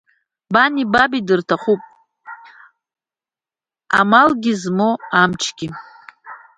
Бани 0.53 0.83
баби 0.93 1.19
дырҭахуп, 1.27 1.81
амалгьы 3.99 4.53
змоу, 4.61 4.95
амчгьы. 5.19 5.67